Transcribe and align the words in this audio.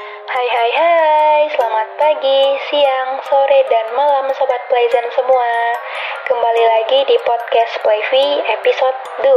Hai 0.00 0.48
hai 0.48 0.70
hai, 0.72 1.42
selamat 1.52 1.88
pagi, 2.00 2.42
siang, 2.72 3.20
sore, 3.20 3.60
dan 3.68 3.92
malam 3.92 4.32
Sobat 4.32 4.64
Playzen 4.72 5.12
semua 5.12 5.76
Kembali 6.24 6.64
lagi 6.64 7.04
di 7.04 7.20
podcast 7.20 7.76
Playvi 7.84 8.40
episode 8.48 8.96
2 9.20 9.28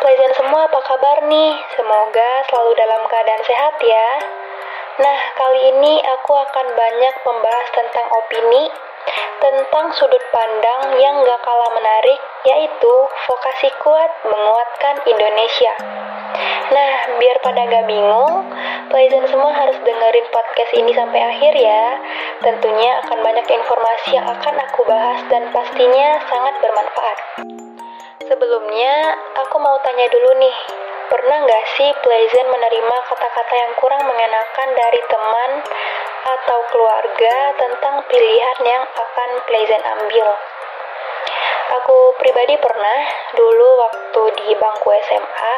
Playzen 0.00 0.32
semua 0.40 0.64
apa 0.64 0.80
kabar 0.88 1.28
nih? 1.28 1.52
Semoga 1.76 2.30
selalu 2.48 2.80
dalam 2.80 3.04
keadaan 3.12 3.44
sehat 3.44 3.76
ya 3.84 4.08
Nah, 5.04 5.18
kali 5.36 5.60
ini 5.68 6.00
aku 6.00 6.32
akan 6.32 6.66
banyak 6.72 7.14
membahas 7.20 7.68
tentang 7.76 8.08
opini 8.08 8.72
tentang 9.36 9.92
sudut 9.92 10.24
pandang 10.32 10.96
yang 10.96 11.20
gak 11.20 11.40
kalah 11.44 11.70
menarik, 11.76 12.20
yaitu 12.48 12.94
vokasi 13.28 13.68
kuat 13.84 14.10
menguatkan 14.24 14.96
Indonesia. 15.04 15.76
Nah, 16.66 16.94
biar 17.22 17.36
pada 17.40 17.62
gak 17.62 17.86
bingung, 17.86 18.50
Playzen 18.90 19.26
semua 19.30 19.54
harus 19.54 19.78
dengerin 19.82 20.26
podcast 20.34 20.72
ini 20.74 20.90
sampai 20.94 21.20
akhir 21.22 21.52
ya. 21.54 21.84
Tentunya 22.42 22.90
akan 23.06 23.18
banyak 23.22 23.46
informasi 23.46 24.18
yang 24.18 24.26
akan 24.26 24.54
aku 24.66 24.82
bahas 24.86 25.22
dan 25.30 25.50
pastinya 25.54 26.18
sangat 26.26 26.54
bermanfaat. 26.62 27.18
Sebelumnya, 28.26 28.94
aku 29.46 29.56
mau 29.62 29.78
tanya 29.86 30.10
dulu 30.10 30.30
nih, 30.42 30.56
pernah 31.06 31.46
nggak 31.46 31.64
sih 31.78 31.90
Playzen 32.02 32.46
menerima 32.50 32.96
kata-kata 33.06 33.54
yang 33.54 33.72
kurang 33.78 34.02
mengenakan 34.02 34.68
dari 34.74 35.00
teman 35.06 35.50
atau 36.26 36.58
keluarga 36.74 37.36
tentang 37.54 38.02
pilihan 38.10 38.58
yang 38.66 38.82
akan 38.82 39.30
Playzen 39.46 39.82
ambil? 39.86 40.26
Aku 41.82 42.14
pribadi 42.18 42.54
pernah 42.58 42.98
dulu 43.34 43.68
waktu 43.82 44.22
di 44.42 44.48
bangku 44.58 44.90
SMA, 45.06 45.54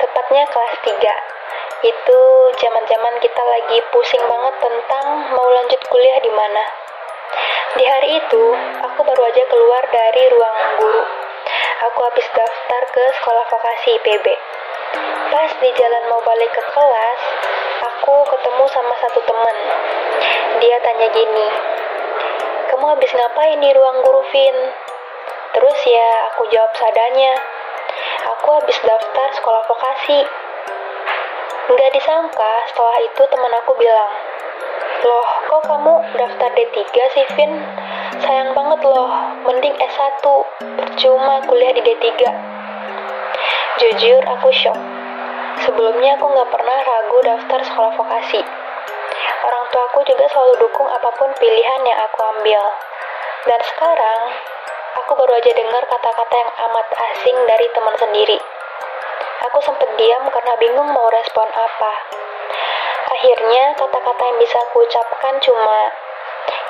tepatnya 0.00 0.48
kelas 0.48 0.74
3. 0.80 0.96
Itu 1.84 2.20
zaman-zaman 2.56 3.14
kita 3.20 3.42
lagi 3.44 3.78
pusing 3.92 4.24
banget 4.24 4.54
tentang 4.60 5.06
mau 5.36 5.48
lanjut 5.52 5.80
kuliah 5.88 6.18
di 6.24 6.32
mana. 6.32 6.64
Di 7.76 7.84
hari 7.86 8.18
itu, 8.18 8.44
aku 8.82 9.00
baru 9.06 9.22
aja 9.30 9.44
keluar 9.46 9.84
dari 9.92 10.24
ruang 10.32 10.58
guru. 10.80 11.04
Aku 11.88 11.98
habis 12.04 12.26
daftar 12.34 12.82
ke 12.90 13.04
sekolah 13.20 13.44
vokasi 13.48 13.96
IPB. 14.00 14.26
Pas 15.30 15.50
di 15.62 15.70
jalan 15.78 16.04
mau 16.10 16.20
balik 16.26 16.50
ke 16.50 16.62
kelas, 16.74 17.20
aku 17.86 18.14
ketemu 18.26 18.64
sama 18.74 18.94
satu 18.98 19.20
temen. 19.22 19.56
Dia 20.58 20.76
tanya 20.82 21.08
gini, 21.14 21.48
kamu 22.74 22.84
habis 22.98 23.10
ngapain 23.14 23.58
di 23.62 23.70
ruang 23.70 24.02
guru, 24.02 24.22
Vin? 24.34 24.56
Terus 25.54 25.78
ya, 25.86 26.10
aku 26.34 26.50
jawab 26.50 26.74
sadanya, 26.74 27.38
aku 28.26 28.48
habis 28.52 28.76
daftar 28.84 29.28
sekolah 29.36 29.62
vokasi. 29.64 30.20
Nggak 31.70 31.90
disangka, 31.94 32.52
setelah 32.68 32.96
itu 33.00 33.22
teman 33.30 33.52
aku 33.62 33.72
bilang, 33.78 34.12
Loh, 35.00 35.28
kok 35.48 35.64
kamu 35.64 35.94
daftar 36.18 36.50
D3 36.52 36.76
sih, 37.16 37.26
Vin? 37.38 37.52
Sayang 38.20 38.52
banget 38.52 38.84
loh, 38.84 39.08
mending 39.48 39.72
S1, 39.80 40.20
percuma 40.76 41.40
kuliah 41.48 41.72
di 41.72 41.80
D3. 41.80 42.08
Jujur, 43.80 44.20
aku 44.28 44.52
shock. 44.52 44.76
Sebelumnya 45.64 46.20
aku 46.20 46.26
nggak 46.28 46.52
pernah 46.52 46.78
ragu 46.84 47.18
daftar 47.24 47.60
sekolah 47.64 47.92
vokasi. 47.96 48.44
Orang 49.40 49.64
tua 49.72 49.88
aku 49.88 50.04
juga 50.04 50.28
selalu 50.28 50.68
dukung 50.68 50.88
apa 50.88 51.08
pun 51.16 51.32
pilihan 51.40 51.80
yang 51.88 51.98
aku 52.04 52.20
ambil. 52.36 52.60
Dan 53.48 53.60
sekarang, 53.72 54.20
aku 54.98 55.12
baru 55.14 55.32
aja 55.38 55.52
dengar 55.54 55.82
kata-kata 55.86 56.34
yang 56.34 56.52
amat 56.70 56.86
asing 57.10 57.38
dari 57.46 57.66
teman 57.70 57.94
sendiri. 57.94 58.38
Aku 59.50 59.58
sempat 59.62 59.88
diam 59.96 60.24
karena 60.28 60.54
bingung 60.58 60.90
mau 60.90 61.08
respon 61.08 61.48
apa. 61.48 61.92
Akhirnya, 63.10 63.74
kata-kata 63.74 64.22
yang 64.22 64.38
bisa 64.38 64.56
aku 64.70 64.86
ucapkan 64.86 65.34
cuma, 65.42 65.80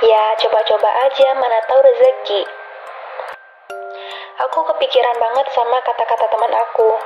ya 0.06 0.32
coba-coba 0.40 0.88
aja 1.04 1.28
mana 1.36 1.58
tahu 1.68 1.80
rezeki. 1.84 2.42
Aku 4.48 4.58
kepikiran 4.72 5.16
banget 5.20 5.46
sama 5.52 5.84
kata-kata 5.84 6.26
teman 6.32 6.52
aku. 6.56 6.96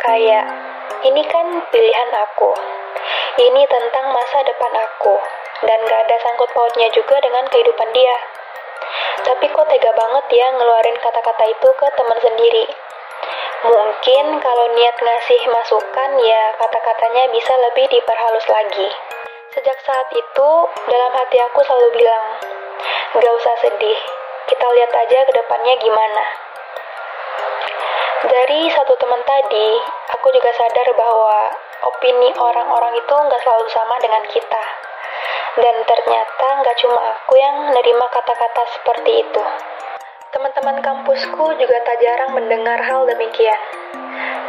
Kayak, 0.00 0.46
ini 1.04 1.22
kan 1.28 1.46
pilihan 1.68 2.10
aku. 2.24 2.56
Ini 3.36 3.62
tentang 3.68 4.14
masa 4.16 4.40
depan 4.48 4.72
aku. 4.72 5.14
Dan 5.64 5.78
gak 5.84 6.00
ada 6.08 6.16
sangkut 6.24 6.48
pautnya 6.56 6.88
juga 6.92 7.20
dengan 7.20 7.44
kehidupan 7.52 7.88
dia. 7.92 8.16
Tapi 9.22 9.46
kok 9.46 9.66
tega 9.70 9.92
banget 9.94 10.24
ya 10.34 10.46
ngeluarin 10.58 10.98
kata-kata 10.98 11.44
itu 11.46 11.68
ke 11.78 11.86
teman 11.94 12.18
sendiri. 12.18 12.66
Mungkin 13.64 14.26
kalau 14.42 14.66
niat 14.74 14.96
ngasih 14.98 15.40
masukan 15.48 16.10
ya 16.20 16.42
kata-katanya 16.58 17.30
bisa 17.30 17.54
lebih 17.70 17.86
diperhalus 17.94 18.46
lagi. 18.50 18.88
Sejak 19.54 19.78
saat 19.86 20.10
itu, 20.10 20.50
dalam 20.90 21.12
hati 21.14 21.38
aku 21.38 21.62
selalu 21.62 21.94
bilang, 21.94 22.26
gak 23.14 23.34
usah 23.38 23.54
sedih, 23.62 23.98
kita 24.50 24.66
lihat 24.66 24.90
aja 24.90 25.18
ke 25.30 25.32
depannya 25.32 25.78
gimana. 25.78 26.24
Dari 28.24 28.72
satu 28.72 28.98
teman 28.98 29.22
tadi, 29.22 29.68
aku 30.10 30.32
juga 30.34 30.50
sadar 30.58 30.88
bahwa 30.96 31.54
opini 31.86 32.32
orang-orang 32.34 32.96
itu 32.96 33.14
nggak 33.14 33.40
selalu 33.44 33.68
sama 33.68 34.00
dengan 34.00 34.24
kita. 34.26 34.83
Dan 35.54 35.74
ternyata 35.86 36.46
nggak 36.62 36.76
cuma 36.82 37.00
aku 37.14 37.38
yang 37.38 37.70
menerima 37.70 38.06
kata-kata 38.10 38.62
seperti 38.74 39.22
itu. 39.22 39.42
Teman-teman 40.34 40.82
kampusku 40.82 41.46
juga 41.62 41.76
tak 41.86 42.02
jarang 42.02 42.34
mendengar 42.34 42.82
hal 42.82 43.06
demikian. 43.06 43.60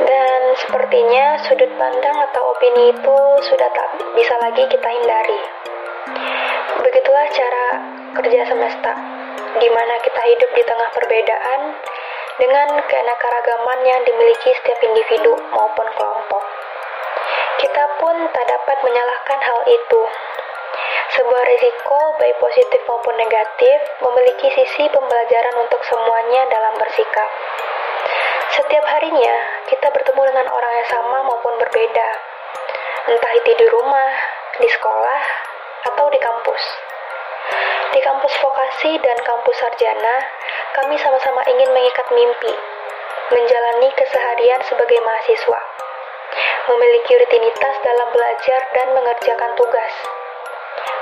Dan 0.02 0.42
sepertinya 0.58 1.38
sudut 1.46 1.70
pandang 1.78 2.18
atau 2.30 2.42
opini 2.58 2.90
itu 2.90 3.18
sudah 3.46 3.70
tak 3.70 3.90
bisa 4.18 4.34
lagi 4.42 4.66
kita 4.66 4.90
hindari. 4.90 5.40
Begitulah 6.82 7.28
cara 7.30 7.68
kerja 8.18 8.42
semesta, 8.50 8.94
di 9.62 9.70
mana 9.70 9.96
kita 10.02 10.22
hidup 10.26 10.52
di 10.58 10.64
tengah 10.66 10.90
perbedaan 10.90 11.62
dengan 12.42 12.68
keanekaragaman 12.82 13.80
yang 13.88 14.02
dimiliki 14.04 14.52
setiap 14.58 14.80
individu 14.84 15.38
maupun 15.54 15.88
kelompok. 15.96 16.44
Kita 17.62 17.84
pun 18.02 18.16
tak 18.36 18.46
dapat 18.50 18.78
menyalahkan 18.84 19.40
hal 19.40 19.60
itu. 19.70 20.02
Sebuah 21.16 21.44
risiko, 21.48 22.00
baik 22.20 22.44
positif 22.44 22.84
maupun 22.92 23.16
negatif, 23.16 23.80
memiliki 24.03 24.52
sisi 24.52 24.84
pembelajaran 24.92 25.56
untuk 25.64 25.80
semuanya 25.88 26.44
dalam 26.52 26.76
bersikap. 26.76 27.31
Setiap 28.52 28.84
harinya, 28.84 29.36
kita 29.72 29.96
bertemu 29.96 30.22
dengan 30.28 30.52
orang 30.52 30.74
yang 30.76 30.88
sama 30.92 31.24
maupun 31.24 31.56
berbeda. 31.56 32.09
Entah 33.16 33.31
itu 33.31 33.48
di 33.48 33.68
rumah, 33.72 34.12
di 34.59 34.68
sekolah, 34.68 35.22
atau 35.88 36.12
di 36.12 36.20
kampus. 36.20 36.64
Di 37.96 38.03
kampus 38.03 38.36
vokasi 38.44 39.00
dan 39.00 39.16
kampus 39.24 39.56
sarjana, 39.56 40.20
kami 40.76 41.00
sama-sama 41.00 41.47
ingin 41.47 41.72
mengikat 41.72 42.12
mimpi, 42.12 42.52
menjalani 43.32 43.88
keseharian 43.96 44.59
sebagai 44.68 45.00
mahasiswa, 45.00 45.62
memiliki 46.76 47.12
rutinitas 47.24 47.76
dalam 47.88 48.12
belajar 48.12 48.59
dan 48.76 48.88
mengerjakan 48.92 49.52
tugas. 49.56 50.25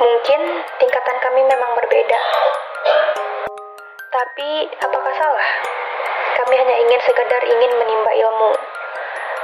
Mungkin 0.04 0.42
tingkatan 0.82 1.18
kami 1.22 1.42
memang 1.46 1.72
berbeda. 1.78 2.20
Tapi, 4.14 4.70
apakah 4.82 5.14
salah? 5.18 5.50
Kami 6.34 6.54
hanya 6.58 6.76
ingin 6.86 7.02
sekedar 7.02 7.42
ingin 7.46 7.72
menimba 7.78 8.12
ilmu, 8.14 8.52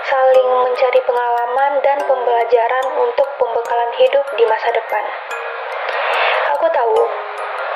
saling 0.09 0.49
mencari 0.65 1.01
pengalaman 1.05 1.81
dan 1.85 1.97
pembelajaran 2.05 2.85
untuk 2.97 3.27
pembekalan 3.37 3.91
hidup 4.01 4.25
di 4.37 4.45
masa 4.49 4.69
depan. 4.73 5.03
Aku 6.57 6.65
tahu, 6.69 7.01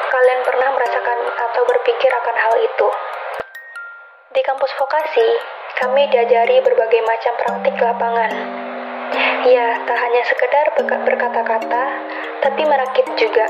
kalian 0.10 0.42
pernah 0.46 0.70
merasakan 0.74 1.20
atau 1.50 1.62
berpikir 1.66 2.10
akan 2.10 2.38
hal 2.38 2.56
itu. 2.62 2.88
Di 4.34 4.42
kampus 4.42 4.74
vokasi, 4.82 5.30
kami 5.78 6.10
diajari 6.10 6.58
berbagai 6.66 7.02
macam 7.06 7.34
praktik 7.38 7.78
lapangan. 7.78 8.63
Ya, 9.44 9.78
tak 9.86 9.98
hanya 10.00 10.22
sekedar 10.26 10.66
berkata-kata, 11.06 11.84
tapi 12.42 12.62
merakit 12.66 13.06
juga. 13.20 13.46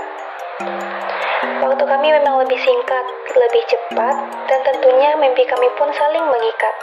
Waktu 1.63 1.83
kami 1.87 2.07
memang 2.11 2.43
lebih 2.43 2.59
singkat, 2.59 3.05
lebih 3.31 3.63
cepat, 3.71 4.15
dan 4.51 4.59
tentunya 4.67 5.15
mimpi 5.15 5.47
kami 5.47 5.71
pun 5.79 5.87
saling 5.95 6.25
mengikat. 6.27 6.75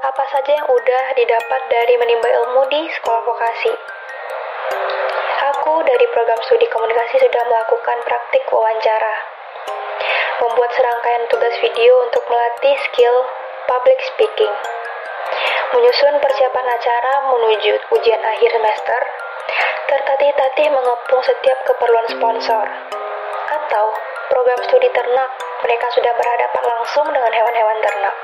Apa 0.00 0.24
saja 0.32 0.50
yang 0.56 0.66
udah 0.66 1.04
didapat 1.14 1.62
dari 1.70 1.94
menimba 2.00 2.26
ilmu 2.26 2.66
di 2.72 2.82
sekolah 2.98 3.22
vokasi? 3.22 3.72
Aku 5.54 5.86
dari 5.86 6.06
program 6.10 6.40
studi 6.48 6.66
komunikasi 6.72 7.22
sudah 7.22 7.42
melakukan 7.46 7.98
praktik 8.08 8.44
wawancara, 8.50 9.14
membuat 10.42 10.72
serangkaian 10.74 11.24
tugas 11.30 11.54
video 11.62 11.92
untuk 12.08 12.24
melatih 12.26 12.76
skill 12.90 13.16
public 13.70 14.00
speaking, 14.10 14.54
menyusun 15.70 16.14
persiapan 16.18 16.66
acara 16.66 17.12
menuju 17.30 17.74
ujian 17.94 18.22
akhir 18.22 18.50
semester, 18.50 19.00
tertatih-tatih 19.86 20.68
mengepung 20.70 21.22
setiap 21.22 21.58
keperluan 21.66 22.06
sponsor, 22.10 22.66
atau 23.50 23.84
program 24.30 24.60
studi 24.66 24.90
ternak, 24.90 25.30
mereka 25.62 25.86
sudah 25.94 26.12
berhadapan 26.14 26.64
langsung 26.66 27.06
dengan 27.10 27.32
hewan-hewan 27.32 27.78
ternak. 27.82 28.16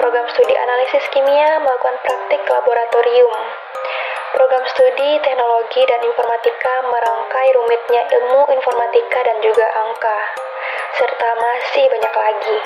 Program 0.00 0.26
studi 0.32 0.54
analisis 0.56 1.04
kimia 1.12 1.60
melakukan 1.60 1.96
praktik 2.04 2.42
laboratorium, 2.48 3.36
Program 4.30 4.62
studi 4.62 5.18
teknologi 5.26 5.82
dan 5.90 6.06
informatika 6.06 6.86
merangkai 6.86 7.50
rumitnya 7.50 8.02
ilmu 8.14 8.46
informatika 8.46 9.26
dan 9.26 9.42
juga 9.42 9.66
angka, 9.74 10.18
serta 11.02 11.28
masih 11.34 11.90
banyak 11.90 12.14
lagi. 12.14 12.58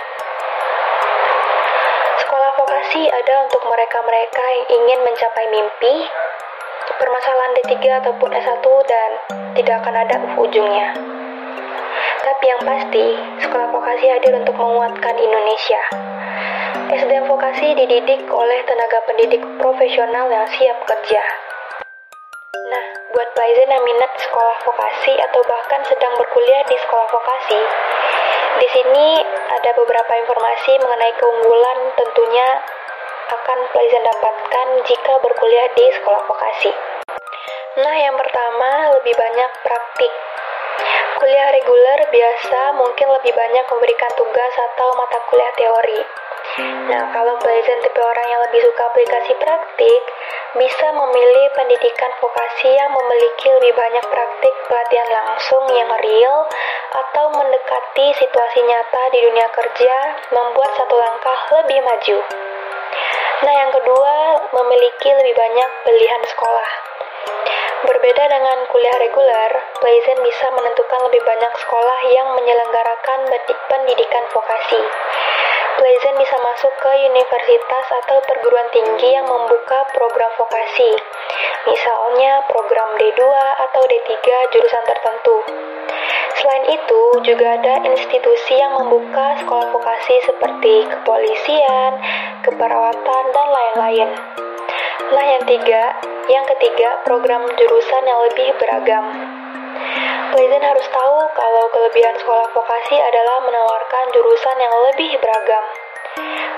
Vokasi 2.84 3.08
ada 3.08 3.48
untuk 3.48 3.64
mereka-mereka 3.64 4.44
yang 4.44 4.66
ingin 4.76 5.00
mencapai 5.08 5.48
mimpi, 5.48 6.04
permasalahan 7.00 7.56
D3 7.56 7.80
ataupun 8.04 8.28
S1 8.28 8.60
dan 8.60 9.10
tidak 9.56 9.80
akan 9.80 10.04
ada 10.04 10.20
ujungnya. 10.36 10.92
Tapi 12.20 12.44
yang 12.44 12.60
pasti, 12.60 13.16
sekolah 13.40 13.72
vokasi 13.72 14.04
hadir 14.04 14.36
untuk 14.36 14.52
menguatkan 14.60 15.16
Indonesia. 15.16 15.80
SDM 16.92 17.24
vokasi 17.24 17.72
dididik 17.72 18.28
oleh 18.28 18.60
tenaga 18.68 19.00
pendidik 19.08 19.40
profesional 19.56 20.28
yang 20.28 20.44
siap 20.52 20.84
kerja. 20.84 21.24
Nah, 22.68 22.84
buat 23.16 23.28
pelajar 23.32 23.64
yang 23.64 23.80
minat 23.80 24.12
sekolah 24.20 24.60
vokasi 24.60 25.16
atau 25.24 25.40
bahkan 25.48 25.80
sedang 25.88 26.20
berkuliah 26.20 26.68
di 26.68 26.76
sekolah 26.76 27.08
vokasi, 27.08 27.60
di 28.60 28.68
sini 28.70 29.08
ada 29.50 29.70
beberapa 29.74 30.12
informasi 30.14 30.72
mengenai 30.78 31.14
keunggulan 31.18 31.78
tentunya 31.98 32.48
akan 33.24 33.58
pelajar 33.72 34.02
dapatkan 34.04 34.68
jika 34.86 35.12
berkuliah 35.18 35.68
di 35.74 35.86
sekolah 35.98 36.22
vokasi. 36.28 36.70
Nah, 37.74 37.96
yang 37.98 38.14
pertama 38.14 38.94
lebih 39.00 39.14
banyak 39.18 39.50
praktik. 39.66 40.12
Kuliah 41.18 41.50
reguler 41.54 42.00
biasa 42.10 42.74
mungkin 42.78 43.08
lebih 43.18 43.32
banyak 43.34 43.64
memberikan 43.70 44.12
tugas 44.14 44.52
atau 44.72 44.92
mata 44.98 45.18
kuliah 45.30 45.52
teori. 45.58 46.00
Nah, 46.86 47.10
kalau 47.10 47.34
pelajar 47.42 47.82
tipe 47.82 47.98
orang 47.98 48.26
yang 48.30 48.40
lebih 48.46 48.60
suka 48.62 48.82
aplikasi 48.86 49.32
praktik, 49.42 50.02
bisa 50.54 50.86
memilih 50.94 51.46
pendidikan 51.58 52.12
vokasi 52.22 52.70
yang 52.70 52.94
memiliki 52.94 53.48
lebih 53.58 53.74
banyak 53.74 54.04
praktik 54.06 54.54
pelatihan 54.70 55.08
langsung 55.10 55.64
yang 55.74 55.90
real 55.98 56.46
atau 56.94 57.26
mendekati 57.34 58.06
situasi 58.14 58.58
nyata 58.62 59.02
di 59.10 59.18
dunia 59.26 59.48
kerja, 59.50 59.96
membuat 60.30 60.70
satu 60.78 60.94
langkah 60.94 61.38
lebih 61.58 61.82
maju. 61.82 62.18
Nah, 63.42 63.54
yang 63.66 63.70
kedua, 63.74 64.14
memiliki 64.54 65.10
lebih 65.10 65.34
banyak 65.34 65.70
pilihan 65.82 66.22
sekolah. 66.30 66.70
Berbeda 67.84 68.24
dengan 68.30 68.64
kuliah 68.72 68.96
reguler, 68.96 69.52
Pleasant 69.76 70.20
bisa 70.24 70.46
menentukan 70.56 71.00
lebih 71.10 71.20
banyak 71.20 71.52
sekolah 71.60 72.00
yang 72.16 72.32
menyelenggarakan 72.32 73.28
pendidikan 73.68 74.24
vokasi. 74.32 74.80
Pleasant 75.74 76.16
bisa 76.16 76.38
masuk 76.40 76.72
ke 76.80 76.90
universitas 77.12 77.86
atau 78.00 78.22
perguruan 78.24 78.70
tinggi 78.72 79.12
yang 79.12 79.26
membuka 79.28 79.84
program 79.92 80.32
vokasi, 80.38 80.96
misalnya 81.68 82.46
program 82.48 82.94
D2 82.96 83.20
atau 83.68 83.82
D3 83.82 84.16
jurusan 84.54 84.84
tertentu. 84.88 85.36
Selain 86.44 86.76
itu, 86.76 87.02
juga 87.24 87.56
ada 87.56 87.88
institusi 87.88 88.60
yang 88.60 88.76
membuka 88.76 89.32
sekolah 89.40 89.64
vokasi 89.72 90.20
seperti 90.28 90.84
kepolisian, 90.92 91.96
keperawatan, 92.44 93.24
dan 93.32 93.46
lain-lain. 93.48 94.12
Nah, 95.08 95.24
yang 95.24 95.40
tiga, 95.48 95.96
yang 96.28 96.44
ketiga, 96.44 97.00
program 97.08 97.48
jurusan 97.48 98.04
yang 98.04 98.20
lebih 98.28 98.52
beragam. 98.60 99.08
Pleasant 100.36 100.68
harus 100.68 100.84
tahu 100.92 101.16
kalau 101.32 101.64
kelebihan 101.72 102.12
sekolah 102.20 102.52
vokasi 102.52 103.00
adalah 103.00 103.40
menawarkan 103.48 104.04
jurusan 104.12 104.56
yang 104.60 104.74
lebih 104.92 105.16
beragam. 105.24 105.64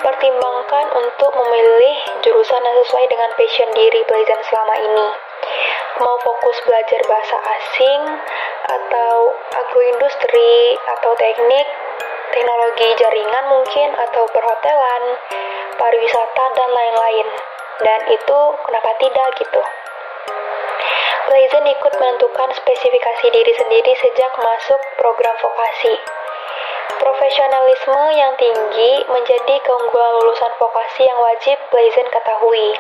Pertimbangkan 0.03 0.87
untuk 0.99 1.31
memilih 1.31 1.95
jurusan 2.27 2.59
yang 2.59 2.77
sesuai 2.83 3.07
dengan 3.07 3.31
passion 3.39 3.71
diri 3.71 4.03
Pleasant 4.11 4.43
selama 4.51 4.75
ini. 4.83 5.09
Mau 5.97 6.17
fokus 6.21 6.59
belajar 6.67 7.01
bahasa 7.09 7.39
asing, 7.41 8.03
atau 8.67 9.31
agroindustri, 9.55 10.75
atau 10.99 11.15
teknik, 11.15 11.67
teknologi 12.35 12.89
jaringan 12.99 13.45
mungkin, 13.47 13.89
atau 13.95 14.27
perhotelan, 14.35 15.03
pariwisata, 15.79 16.45
dan 16.55 16.71
lain-lain. 16.75 17.29
Dan 17.77 18.01
itu 18.11 18.39
kenapa 18.67 18.91
tidak 18.99 19.29
gitu. 19.39 19.63
Pleasant 21.27 21.67
ikut 21.67 21.93
menentukan 21.99 22.51
spesifikasi 22.55 23.27
diri 23.35 23.53
sendiri 23.59 23.93
sejak 23.99 24.33
masuk 24.39 24.79
program 24.95 25.35
vokasi. 25.43 25.99
Profesionalisme 26.97 28.03
yang 28.15 28.33
tinggi 28.39 28.93
menjadi 29.11 29.55
keunggulan 29.59 30.13
lulusan 30.23 30.53
vokasi 30.57 31.03
yang 31.05 31.19
wajib 31.19 31.59
Pleasant 31.69 32.09
ketahui. 32.09 32.79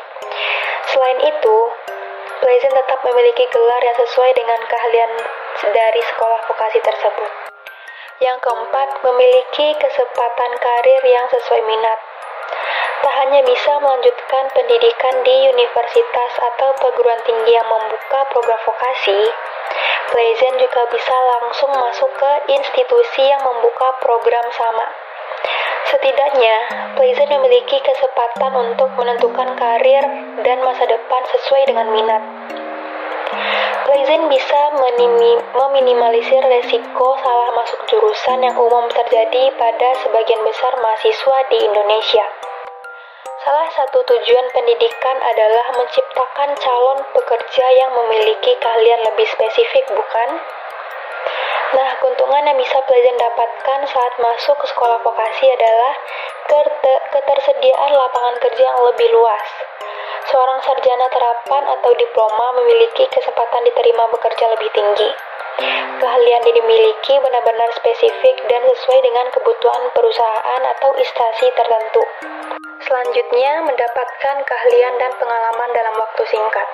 Selain 0.94 1.18
itu, 1.26 1.56
Pleasant 2.38 2.74
tetap 2.78 3.02
memiliki 3.02 3.44
gelar 3.50 3.82
yang 3.82 3.98
sesuai 3.98 4.30
dengan 4.38 4.60
keahlian 4.62 5.12
dari 5.64 6.00
sekolah 6.12 6.40
vokasi 6.50 6.78
tersebut. 6.84 7.30
Yang 8.20 8.38
keempat, 8.44 8.88
memiliki 9.04 9.76
kesempatan 9.76 10.52
karir 10.60 11.02
yang 11.04 11.26
sesuai 11.32 11.62
minat 11.68 12.00
tak 13.06 13.14
hanya 13.22 13.38
bisa 13.44 13.72
melanjutkan 13.78 14.44
pendidikan 14.50 15.14
di 15.22 15.36
universitas 15.52 16.32
atau 16.42 16.74
perguruan 16.80 17.20
tinggi 17.22 17.52
yang 17.54 17.68
membuka 17.68 18.24
program 18.34 18.58
vokasi, 18.66 19.20
Pleasant 20.06 20.56
juga 20.62 20.86
bisa 20.90 21.14
langsung 21.14 21.70
masuk 21.76 22.10
ke 22.14 22.32
institusi 22.54 23.26
yang 23.26 23.42
membuka 23.42 23.90
program 24.02 24.46
sama. 24.54 24.86
Setidaknya, 25.90 26.56
Pleasant 26.94 27.30
memiliki 27.30 27.78
kesempatan 27.82 28.52
untuk 28.54 28.90
menentukan 28.98 29.54
karir 29.58 30.02
dan 30.46 30.58
masa 30.62 30.86
depan 30.86 31.22
sesuai 31.30 31.62
dengan 31.68 31.90
minat. 31.90 32.22
Pleasant 33.86 34.30
bisa 34.30 34.60
meminimalisir 35.54 36.42
resiko 36.46 37.18
salah 37.18 37.50
masuk 37.58 37.82
jurusan 37.90 38.38
yang 38.42 38.54
umum 38.54 38.86
terjadi 38.90 39.50
pada 39.58 39.88
sebagian 40.02 40.42
besar 40.46 40.72
mahasiswa 40.78 41.38
di 41.50 41.58
Indonesia. 41.66 42.26
Salah 43.46 43.70
satu 43.74 44.02
tujuan 44.02 44.46
pendidikan 44.50 45.16
adalah 45.22 45.74
menciptakan 45.78 46.50
calon 46.58 46.98
pekerja 47.14 47.66
yang 47.78 47.94
memiliki 47.94 48.58
keahlian 48.58 49.06
lebih 49.06 49.26
spesifik, 49.30 49.86
bukan? 49.90 50.28
Nah, 51.78 51.98
keuntungan 51.98 52.46
yang 52.46 52.58
bisa 52.58 52.78
pelajar 52.86 53.14
dapatkan 53.14 53.80
saat 53.90 54.14
masuk 54.22 54.54
ke 54.58 54.66
sekolah 54.70 54.98
vokasi 55.02 55.46
adalah 55.50 55.94
ketersediaan 57.10 57.90
lapangan 57.90 58.38
kerja 58.38 58.62
yang 58.66 58.80
lebih 58.86 59.14
luas. 59.14 59.75
Seorang 60.26 60.58
sarjana 60.58 61.06
terapan 61.06 61.64
atau 61.70 61.90
diploma 61.94 62.58
memiliki 62.58 63.06
kesempatan 63.14 63.62
diterima 63.62 64.10
bekerja 64.10 64.44
lebih 64.58 64.70
tinggi. 64.74 65.10
Keahlian 66.02 66.42
yang 66.42 66.56
dimiliki 66.60 67.14
benar-benar 67.22 67.70
spesifik 67.78 68.36
dan 68.50 68.60
sesuai 68.66 69.00
dengan 69.06 69.30
kebutuhan 69.30 69.86
perusahaan 69.94 70.62
atau 70.76 70.90
instansi 70.98 71.46
tertentu. 71.54 72.02
Selanjutnya, 72.84 73.64
mendapatkan 73.64 74.36
keahlian 74.42 74.94
dan 74.98 75.14
pengalaman 75.16 75.70
dalam 75.72 75.94
waktu 75.94 76.22
singkat. 76.28 76.68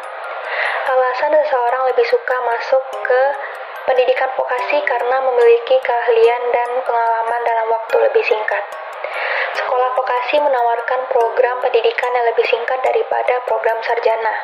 Alasan 0.89 1.37
seseorang 1.37 1.93
lebih 1.93 2.09
suka 2.09 2.37
masuk 2.43 2.83
ke 3.05 3.23
pendidikan 3.87 4.33
vokasi 4.35 4.81
karena 4.83 5.17
memiliki 5.29 5.77
keahlian 5.79 6.43
dan 6.51 6.69
pengalaman 6.89 7.41
dalam 7.45 7.67
waktu 7.69 7.97
lebih 8.01 8.25
singkat. 8.25 8.65
Sekolah 9.53 9.91
vokasi 9.97 10.41
menawarkan 10.41 11.01
program 11.13 11.61
pendidikan 11.61 12.11
yang 12.17 12.27
lebih 12.33 12.47
singkat 12.49 12.81
daripada 12.81 13.41
program 13.45 13.79
sarjana. 13.85 14.35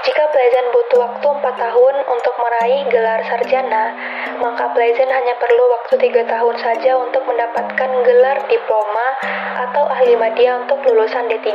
Jika 0.00 0.32
pelajar 0.32 0.64
butuh 0.72 0.98
waktu 1.04 1.26
4 1.28 1.44
tahun 1.60 1.94
untuk 2.08 2.34
meraih 2.40 2.88
gelar 2.88 3.20
sarjana, 3.28 3.92
maka 4.40 4.72
pelajar 4.72 5.04
hanya 5.04 5.36
perlu 5.36 5.64
waktu 5.76 6.00
3 6.00 6.24
tahun 6.24 6.56
saja 6.56 6.96
untuk 6.96 7.20
mendapatkan 7.28 7.90
gelar 8.08 8.38
diploma 8.48 9.06
atau 9.68 9.84
ahli 9.92 10.16
media 10.16 10.64
untuk 10.64 10.80
lulusan 10.88 11.28
D3. 11.28 11.52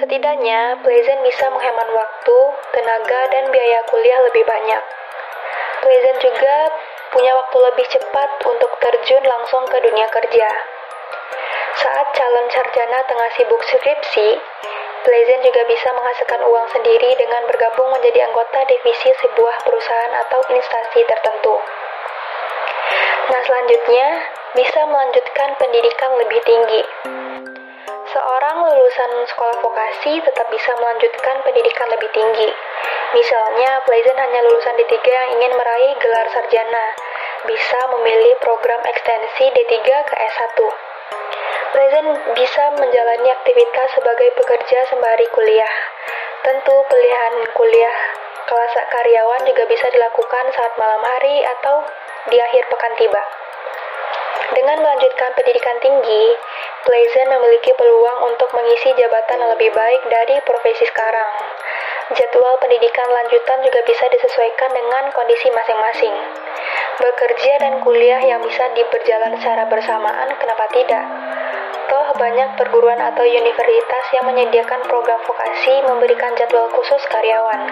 Setidaknya, 0.00 0.80
pelajar 0.80 1.20
bisa 1.20 1.44
menghemat 1.52 1.88
waktu, 1.92 2.38
tenaga, 2.72 3.20
dan 3.28 3.52
biaya 3.52 3.84
kuliah 3.92 4.20
lebih 4.24 4.48
banyak. 4.48 4.82
Pelajar 5.84 6.14
juga 6.24 6.54
punya 7.12 7.36
waktu 7.36 7.58
lebih 7.68 7.86
cepat 7.90 8.30
untuk 8.48 8.70
terjun 8.80 9.24
langsung 9.28 9.68
ke 9.68 9.76
dunia 9.84 10.08
kerja. 10.08 10.79
Saat 11.80 12.12
calon 12.12 12.44
sarjana 12.52 13.00
tengah 13.08 13.30
sibuk 13.40 13.64
skripsi, 13.64 14.28
Pleasant 15.00 15.40
juga 15.40 15.64
bisa 15.64 15.88
menghasilkan 15.96 16.44
uang 16.44 16.68
sendiri 16.76 17.16
dengan 17.16 17.48
bergabung 17.48 17.88
menjadi 17.88 18.28
anggota 18.28 18.68
divisi 18.68 19.08
sebuah 19.16 19.64
perusahaan 19.64 20.12
atau 20.12 20.44
instansi 20.52 21.00
tertentu. 21.08 21.56
Nah, 23.32 23.40
selanjutnya 23.48 24.08
bisa 24.60 24.80
melanjutkan 24.92 25.56
pendidikan 25.56 26.20
lebih 26.20 26.44
tinggi. 26.44 26.84
Seorang 28.12 28.56
lulusan 28.60 29.24
sekolah 29.32 29.64
vokasi 29.64 30.20
tetap 30.20 30.52
bisa 30.52 30.76
melanjutkan 30.76 31.40
pendidikan 31.48 31.88
lebih 31.96 32.12
tinggi. 32.12 32.52
Misalnya, 33.16 33.80
Pleasant 33.88 34.20
hanya 34.20 34.44
lulusan 34.52 34.76
D3 34.84 35.00
yang 35.00 35.28
ingin 35.40 35.56
meraih 35.56 35.96
gelar 35.96 36.28
sarjana, 36.28 36.86
bisa 37.48 37.80
memilih 37.96 38.36
program 38.44 38.84
ekstensi 38.84 39.48
D3 39.48 39.80
ke 39.80 40.14
S1. 40.28 40.89
Pleasant 41.70 42.10
bisa 42.34 42.64
menjalani 42.74 43.30
aktivitas 43.30 43.88
sebagai 43.94 44.34
pekerja 44.34 44.78
sembari 44.90 45.26
kuliah. 45.30 45.74
Tentu 46.42 46.74
pilihan 46.90 47.34
kuliah 47.54 47.98
kelas 48.50 48.74
karyawan 48.90 49.46
juga 49.46 49.64
bisa 49.70 49.86
dilakukan 49.94 50.44
saat 50.50 50.74
malam 50.74 50.98
hari 51.06 51.46
atau 51.46 51.86
di 52.26 52.42
akhir 52.42 52.66
pekan 52.66 52.94
tiba. 52.98 53.22
Dengan 54.50 54.82
melanjutkan 54.82 55.30
pendidikan 55.38 55.78
tinggi, 55.78 56.34
Pleasant 56.80 57.28
memiliki 57.28 57.76
peluang 57.76 58.32
untuk 58.32 58.50
mengisi 58.56 58.90
jabatan 58.96 59.36
yang 59.36 59.52
lebih 59.52 59.68
baik 59.70 60.00
dari 60.08 60.40
profesi 60.42 60.88
sekarang. 60.88 61.28
Jadwal 62.16 62.56
pendidikan 62.56 63.04
lanjutan 63.04 63.60
juga 63.62 63.84
bisa 63.84 64.08
disesuaikan 64.08 64.72
dengan 64.72 65.12
kondisi 65.12 65.52
masing-masing. 65.52 66.16
Bekerja 66.98 67.52
dan 67.60 67.84
kuliah 67.84 68.18
yang 68.24 68.40
bisa 68.42 68.64
diberjalan 68.72 69.36
secara 69.38 69.68
bersamaan, 69.68 70.34
kenapa 70.40 70.66
tidak? 70.72 71.04
Toh 71.90 72.14
banyak 72.14 72.54
perguruan 72.54 73.02
atau 73.02 73.26
universitas 73.26 74.04
yang 74.14 74.22
menyediakan 74.30 74.78
program 74.86 75.18
vokasi 75.26 75.82
memberikan 75.82 76.30
jadwal 76.38 76.70
khusus 76.70 77.02
karyawan. 77.10 77.66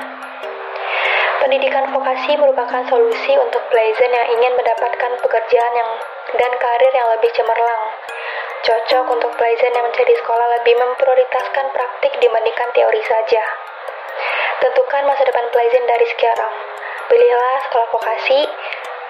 Pendidikan 1.39 1.87
vokasi 1.95 2.35
merupakan 2.35 2.83
solusi 2.91 3.39
untuk 3.39 3.63
Pleasant 3.71 4.11
yang 4.11 4.27
ingin 4.35 4.59
mendapatkan 4.59 5.23
pekerjaan 5.23 5.73
yang 5.79 5.91
dan 6.35 6.51
karir 6.59 6.93
yang 6.99 7.07
lebih 7.15 7.31
cemerlang. 7.31 7.83
Cocok 8.67 9.07
untuk 9.07 9.31
Pleasant 9.39 9.71
yang 9.71 9.87
menjadi 9.87 10.11
sekolah 10.19 10.47
lebih 10.59 10.75
memprioritaskan 10.83 11.71
praktik 11.71 12.19
dibandingkan 12.19 12.75
teori 12.75 13.03
saja. 13.07 13.45
Tentukan 14.67 15.07
masa 15.07 15.23
depan 15.31 15.47
Pleasant 15.55 15.87
dari 15.87 16.07
sekarang. 16.19 16.55
Pilihlah 17.07 17.71
sekolah 17.71 17.89
vokasi 17.95 18.51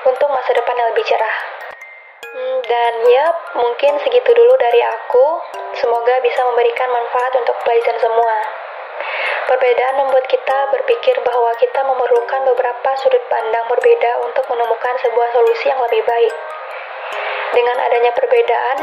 untuk 0.04 0.28
masa 0.28 0.52
depan 0.52 0.76
yang 0.76 0.92
lebih 0.92 1.08
cerah. 1.08 1.57
Dan 2.68 2.92
ya, 3.08 3.26
mungkin 3.56 3.96
segitu 4.04 4.30
dulu 4.36 4.54
dari 4.60 4.84
aku. 4.84 5.40
Semoga 5.80 6.20
bisa 6.20 6.44
memberikan 6.44 6.92
manfaat 6.92 7.32
untuk 7.40 7.56
Pleasant 7.64 7.96
semua. 7.96 8.36
Perbedaan 9.48 10.04
membuat 10.04 10.28
kita 10.28 10.68
berpikir 10.68 11.16
bahwa 11.24 11.48
kita 11.56 11.80
memerlukan 11.80 12.44
beberapa 12.52 12.90
sudut 13.00 13.24
pandang 13.32 13.64
berbeda 13.72 14.20
untuk 14.28 14.44
menemukan 14.52 14.94
sebuah 15.00 15.28
solusi 15.32 15.72
yang 15.72 15.80
lebih 15.80 16.04
baik. 16.04 16.34
Dengan 17.56 17.80
adanya 17.88 18.12
perbedaan, 18.12 18.78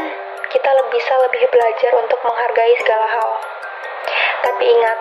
kita 0.50 0.70
bisa 0.90 1.14
lebih 1.22 1.46
belajar 1.54 1.92
untuk 2.02 2.18
menghargai 2.26 2.74
segala 2.82 3.06
hal. 3.06 3.30
Tapi 4.42 4.64
ingat, 4.66 4.98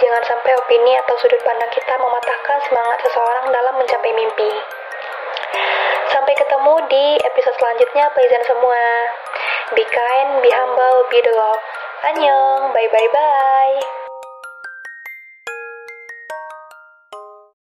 jangan 0.00 0.24
sampai 0.24 0.56
opini 0.56 0.96
atau 1.04 1.20
sudut 1.20 1.40
pandang 1.44 1.68
kita 1.68 2.00
mematahkan 2.00 2.58
semangat 2.64 2.98
seseorang 3.04 3.52
dalam 3.52 3.74
mencapai 3.76 4.12
mimpi. 4.16 4.52
Sampai 6.12 6.36
ketemu 6.36 6.76
di 6.92 7.16
episode 7.24 7.56
selanjutnya, 7.56 8.04
pleasant 8.12 8.44
semua. 8.44 8.84
Be 9.72 9.80
kind, 9.88 10.44
be 10.44 10.52
humble, 10.52 11.08
be 11.08 11.24
the 11.24 11.32
love. 11.32 11.62
Annyeong, 12.04 12.68
bye 12.76 12.88
bye 12.92 13.10
bye. 13.16 14.01